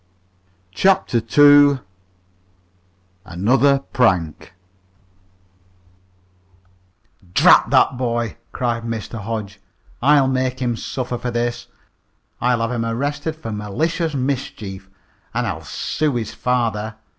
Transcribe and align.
CHAPTER 0.71 1.21
II 1.37 1.81
ANOTHER 3.23 3.81
PRANK 3.93 4.55
"Drat 7.35 7.65
that 7.69 7.97
boy!" 7.99 8.37
cried 8.51 8.81
Mr. 8.81 9.19
Hodge. 9.19 9.59
"I'll 10.01 10.27
make 10.27 10.59
him 10.59 10.75
suffer 10.75 11.19
fer 11.19 11.29
this. 11.29 11.67
I'll 12.41 12.61
have 12.61 12.71
him 12.71 12.83
arrested 12.83 13.35
fer 13.35 13.51
malicious 13.51 14.15
mischief, 14.15 14.89
an' 15.35 15.45
I'll 15.45 15.63
sue 15.63 16.15
his 16.15 16.33
father. 16.33 16.95